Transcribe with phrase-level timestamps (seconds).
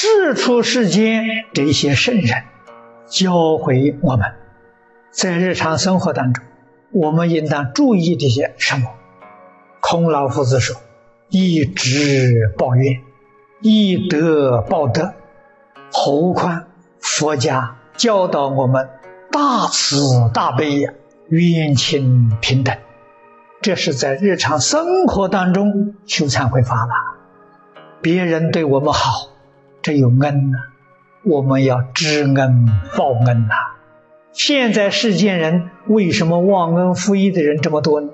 [0.00, 2.44] 世出世间这些圣人
[3.08, 4.32] 教会我们，
[5.10, 6.44] 在日常生活当中，
[6.92, 8.94] 我们应当注意这些什么？
[9.80, 10.76] 孔老夫子说
[11.30, 13.00] ：“一直报怨，
[13.60, 15.14] 一德报德。”
[15.92, 16.66] 何况
[17.00, 18.88] 佛家教导我们
[19.32, 20.92] 大慈大悲呀，
[21.28, 22.76] 冤亲平等，
[23.60, 26.92] 这是在日常生活当中修忏悔法了。
[28.00, 29.30] 别人对我们好。
[29.88, 30.58] 这有恩呐，
[31.24, 33.54] 我们要知恩报恩呐。
[34.34, 38.10] 现在世间人为什么忘恩负义的人这么多呢？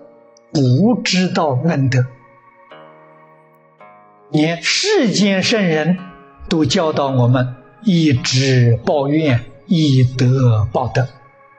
[0.53, 2.07] 不知道恩德，
[4.31, 5.99] 连世间圣人
[6.49, 11.09] 都教导我们：以直报怨，以德报德。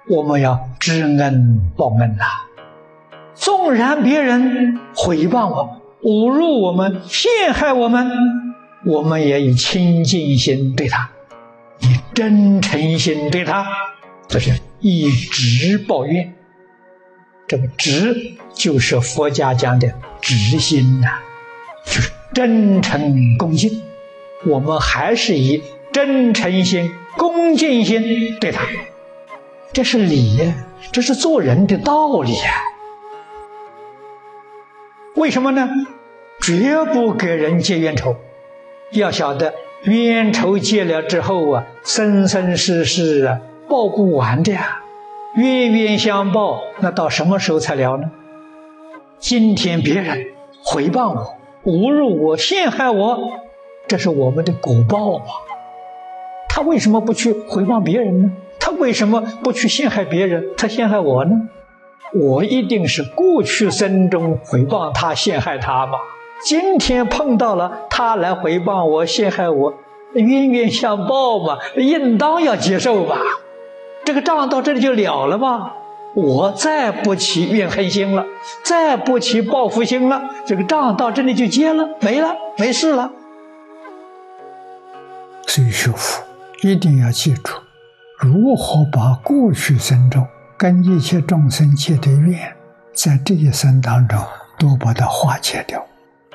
[0.07, 2.23] 我们要知恩报恩呐。
[3.33, 8.54] 纵然别人诽谤我们、侮辱我们、陷害我们。
[8.85, 11.09] 我们也以清净心对他，
[11.79, 13.65] 以真诚心对他，
[14.27, 16.35] 这是一直报怨。
[17.47, 19.91] 这个直就是佛家讲的
[20.21, 21.07] 直心呐，
[21.83, 23.81] 就是真诚恭敬。
[24.45, 28.67] 我们还是以真诚心、恭敬心对他，
[29.73, 30.53] 这是理，
[30.91, 32.61] 这是做人的道理呀。
[35.15, 35.67] 为什么呢？
[36.39, 38.15] 绝不给人结冤仇。
[38.91, 44.81] 要晓得冤仇结了之后啊，生生世世啊报不完的呀，
[45.35, 48.11] 冤冤相报，那到什么时候才了呢？
[49.19, 50.27] 今天别人
[50.63, 51.35] 诽谤我、
[51.71, 53.31] 侮辱我、陷害我，
[53.87, 55.25] 这是我们的果报啊？
[56.47, 58.31] 他为什么不去回谤别人呢？
[58.59, 60.43] 他为什么不去陷害别人？
[60.57, 61.49] 他陷害我呢？
[62.13, 65.97] 我一定是过去生中诽谤他、陷害他嘛？
[66.43, 69.73] 今天碰到了他来回报我、陷害我，
[70.13, 73.17] 冤冤相报嘛，应当要接受吧。
[74.03, 75.73] 这个账到这里就了了吧？
[76.13, 78.25] 我再不起怨恨心了，
[78.63, 83.11] 再不起报复心了，这个账到这里就结了，没了，没事了。
[85.47, 86.23] 所以学佛
[86.61, 87.53] 一定要记住，
[88.19, 90.25] 如何把过去生中
[90.55, 92.55] 跟一切众生结的怨，
[92.93, 94.17] 在这一生当中
[94.57, 95.85] 都把它化解掉。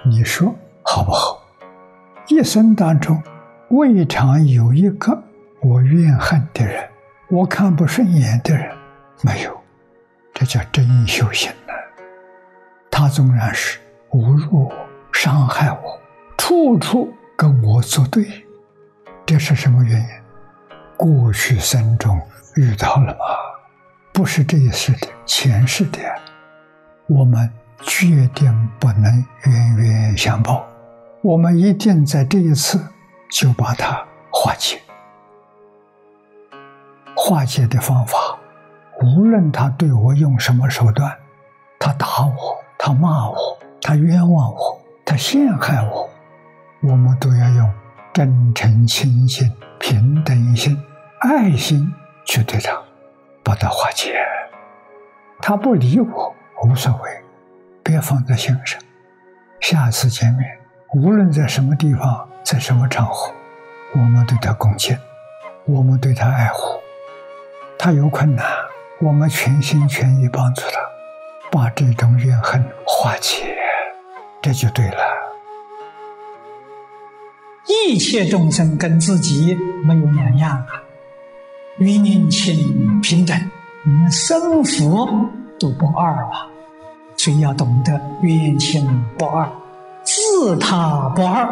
[0.03, 1.43] 你说好不好？
[2.28, 3.22] 一生当中，
[3.69, 5.22] 未尝有一个
[5.61, 6.88] 我怨恨的人，
[7.28, 8.75] 我看不顺眼的人，
[9.22, 9.60] 没有，
[10.33, 11.75] 这叫真修行呢。
[12.91, 13.78] 他纵然是
[14.12, 14.75] 侮辱我、
[15.12, 16.00] 伤害我，
[16.39, 18.27] 处处跟我作对，
[19.27, 20.06] 这是什么原因？
[20.97, 22.19] 过去生中
[22.56, 23.19] 遇到了吗？
[24.15, 26.00] 不是这一世的，前世的，
[27.06, 27.50] 我们。
[27.83, 29.05] 决定不能
[29.47, 29.70] 冤
[30.16, 30.66] 相报，
[31.22, 32.81] 我们一定在这一次
[33.31, 34.81] 就把它化解。
[37.16, 38.38] 化解的方法，
[39.03, 41.15] 无论他对我用什么手段，
[41.78, 46.09] 他打我，他骂我，他冤枉我，他陷害我，
[46.82, 47.72] 我们都要用
[48.12, 50.77] 真诚、清净、平等心、
[51.21, 51.92] 爱心
[52.25, 52.81] 去对他，
[53.42, 54.15] 把它化解。
[55.41, 56.34] 他不理我，
[56.65, 57.10] 无所谓。
[57.82, 58.81] 别放在心上。
[59.60, 60.59] 下次见面，
[60.94, 63.31] 无论在什么地方，在什么场合，
[63.94, 64.98] 我们对他恭敬，
[65.66, 66.81] 我们对他爱护。
[67.78, 68.44] 他有困难，
[69.00, 70.81] 我们全心全意帮助他，
[71.50, 73.54] 把这种怨恨化解，
[74.41, 74.98] 这就对了。
[77.66, 80.82] 一切众生跟自己没有两样啊，
[81.78, 83.50] 冤亲平等，
[83.84, 85.06] 连生福
[85.59, 86.48] 都不二啊。
[87.23, 88.83] 所以要懂得冤亲
[89.19, 89.47] 不二，
[90.03, 91.47] 自他不二，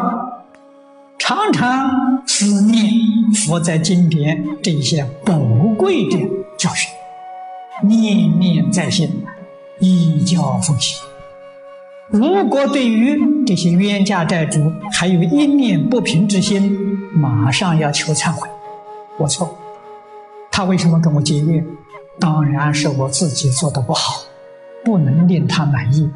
[1.19, 2.91] 常常思念
[3.45, 5.37] 佛在经典这些宝
[5.77, 6.17] 贵的
[6.57, 6.91] 教训，
[7.83, 9.23] 念念在心，
[9.77, 11.05] 依教奉行。
[12.07, 16.75] 如果对于这些冤家债主还有一念不平之心，
[17.13, 18.49] 马上要求忏悔，
[19.19, 19.55] 我错，
[20.49, 21.63] 他为什么跟我结怨？
[22.19, 24.23] 当然是我自己做的不好。
[24.89, 26.09] 不能令他满意，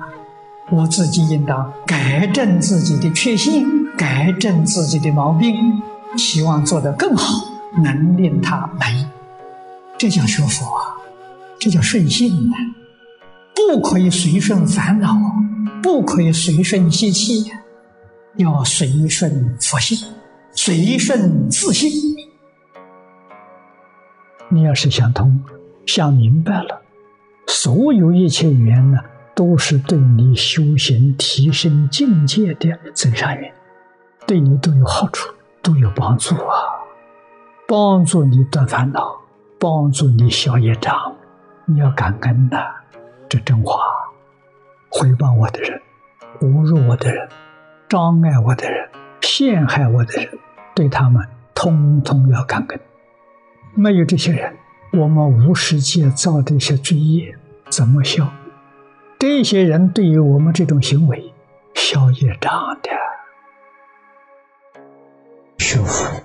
[0.71, 3.63] 我自己应当改正自己的缺陷，
[3.95, 5.79] 改正自己的毛病，
[6.17, 7.45] 希望做得更好，
[7.83, 9.05] 能令他满意。
[9.95, 10.97] 这叫学佛啊，
[11.59, 12.57] 这叫顺性啊！
[13.53, 15.15] 不可以随顺烦恼，
[15.83, 17.51] 不可以随顺习气，
[18.37, 19.99] 要随顺佛性，
[20.55, 21.91] 随顺自信。
[24.49, 25.39] 你要是想通，
[25.85, 26.82] 想明白了。
[27.55, 28.99] 所有一切缘呢，
[29.35, 33.53] 都是对你修行、提升境界的增上缘，
[34.25, 35.31] 对你都有好处。
[35.61, 36.59] 都有帮助啊，
[37.65, 39.15] 帮助你断烦恼，
[39.57, 41.13] 帮助你消业障，
[41.65, 42.57] 你要感恩呐。
[43.29, 43.79] 这真话，
[44.89, 45.81] 回报我的人，
[46.41, 47.29] 侮辱我的人，
[47.87, 48.89] 障碍我的人，
[49.21, 50.37] 陷害我的人，
[50.75, 51.25] 对他们
[51.55, 52.79] 通通要感恩。
[53.75, 54.53] 没有这些人，
[54.91, 57.33] 我们无世界造的一些罪业
[57.75, 58.29] 怎么消？
[59.17, 61.33] 这些人对于我们这种行为
[61.73, 62.91] 消业障的。
[65.57, 66.21] 学佛，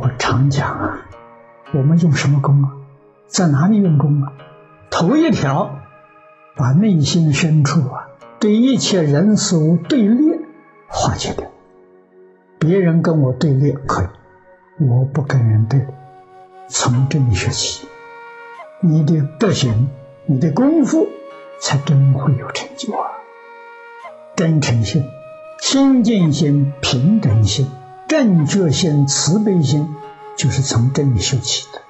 [0.00, 1.06] 我常讲啊，
[1.72, 2.72] 我们用什么功啊？
[3.28, 4.32] 在哪里用功啊？
[4.90, 5.78] 头一条，
[6.56, 8.08] 把内心深处啊
[8.40, 10.40] 对一切人事物对立
[10.88, 11.48] 化解掉。
[12.58, 15.86] 别人跟我对立可以，我不跟人对立。
[16.66, 17.86] 从这里学起，
[18.80, 19.88] 你的德行、
[20.26, 21.08] 你的功夫
[21.60, 23.10] 才真会有成就啊！
[24.36, 25.04] 真诚心、
[25.60, 27.70] 清净心、平等心。
[28.08, 29.88] 正觉心、慈悲心，
[30.36, 31.80] 就是从这里修起的。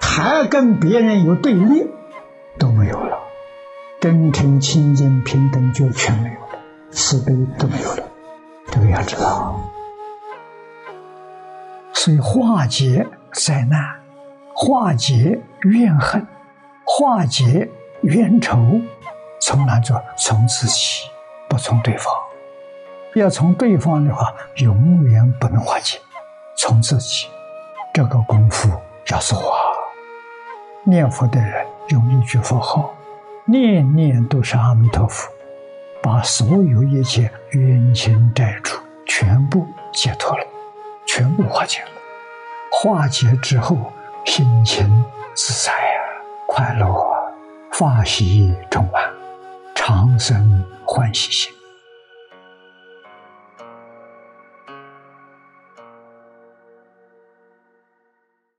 [0.00, 1.88] 还跟别人有对立，
[2.58, 3.18] 都没有了。
[3.98, 6.58] 真诚、清净、平等就全没有了，
[6.90, 8.04] 慈悲都没有了。
[8.66, 9.58] 这个要知道。
[11.94, 13.80] 所以化解灾难、
[14.52, 16.26] 化解怨恨、
[16.94, 17.70] 化解
[18.02, 18.78] 冤仇，
[19.40, 19.98] 从哪做？
[20.14, 21.08] 从自己，
[21.48, 22.12] 不从对方。
[23.14, 25.96] 要从对方的话，永远不能化解；
[26.54, 27.28] 从自己，
[27.94, 28.68] 这个功夫
[29.10, 29.56] 要做啊！
[30.84, 32.94] 念佛的人用一句佛号，
[33.46, 35.32] 念念都是阿弥陀佛，
[36.02, 40.14] 把所有一切冤亲债主全部解。
[40.18, 40.46] 脱了，
[41.06, 41.80] 全部化解。
[41.80, 41.88] 了。
[42.70, 43.34] 化解。
[43.36, 43.78] 之后，
[44.26, 45.02] 心情
[45.34, 46.11] 自在啊，
[46.46, 46.86] 快乐，
[47.72, 49.02] 法喜充满，
[49.74, 51.61] 长生欢喜心。